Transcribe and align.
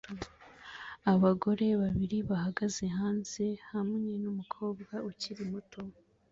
Abagore 1.13 1.65
babiri 1.81 2.17
bahagaze 2.29 2.83
hanze 2.97 3.43
hamwe 3.71 4.11
numukobwa 4.21 4.93
ukiri 5.09 5.43
muto 5.51 5.81